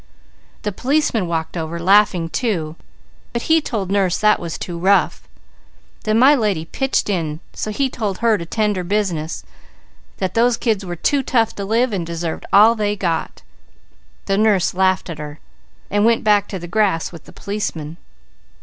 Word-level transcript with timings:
The 0.63 0.71
policeman 0.71 1.27
walked 1.27 1.55
over 1.55 1.77
laughing 1.79 2.27
too, 2.27 2.75
but 3.33 3.43
he 3.43 3.61
told 3.61 3.91
nurse 3.91 4.17
that 4.17 4.39
was 4.39 4.57
too 4.57 4.79
rough. 4.79 5.27
Then 6.05 6.17
my 6.17 6.33
lady 6.33 6.65
pitched 6.65 7.07
in, 7.07 7.39
so 7.53 7.69
he 7.69 7.87
told 7.87 8.17
her 8.17 8.35
to 8.35 8.45
tend 8.47 8.73
to 8.73 8.79
her 8.79 8.83
business, 8.83 9.43
that 10.17 10.33
those 10.33 10.57
kids 10.57 10.83
were 10.83 10.95
too 10.95 11.21
tough 11.21 11.53
to 11.53 11.65
live, 11.65 11.93
and 11.93 12.03
deserved 12.03 12.47
all 12.51 12.73
they 12.73 12.95
got. 12.95 13.43
The 14.25 14.39
nurse 14.39 14.73
laughed 14.73 15.07
at 15.07 15.19
her, 15.19 15.37
and 15.91 16.03
went 16.03 16.23
back 16.23 16.47
to 16.47 16.57
the 16.57 16.67
grass 16.67 17.11
with 17.11 17.25
the 17.25 17.31
policeman. 17.31 17.97